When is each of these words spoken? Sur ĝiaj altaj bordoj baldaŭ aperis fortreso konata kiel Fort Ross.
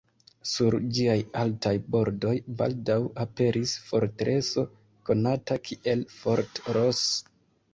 Sur 0.51 0.75
ĝiaj 0.99 1.17
altaj 1.41 1.73
bordoj 1.95 2.33
baldaŭ 2.61 2.97
aperis 3.25 3.75
fortreso 3.91 4.67
konata 5.11 5.59
kiel 5.69 6.05
Fort 6.17 6.65
Ross. 6.79 7.05